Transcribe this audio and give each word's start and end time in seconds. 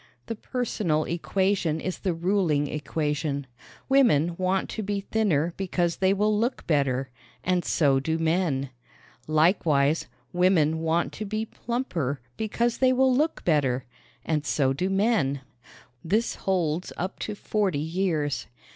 The 0.25 0.35
personal 0.35 1.03
equation 1.03 1.79
is 1.79 1.99
the 1.99 2.15
ruling 2.15 2.65
equation. 2.65 3.45
Women 3.87 4.35
want 4.39 4.67
to 4.71 4.81
be 4.81 5.01
thinner 5.01 5.53
because 5.57 5.97
they 5.97 6.11
will 6.11 6.35
look 6.35 6.65
better 6.65 7.11
and 7.43 7.63
so 7.63 7.99
do 7.99 8.17
men. 8.17 8.71
Likewise, 9.27 10.07
women 10.33 10.79
want 10.79 11.13
to 11.13 11.25
be 11.25 11.45
plumper 11.45 12.19
because 12.35 12.79
they 12.79 12.91
will 12.91 13.15
look 13.15 13.45
better 13.45 13.85
and 14.25 14.43
so 14.43 14.73
do 14.73 14.89
men. 14.89 15.41
This 16.03 16.33
holds 16.33 16.91
up 16.97 17.19
to 17.19 17.35
forty 17.35 17.77
years. 17.77 18.47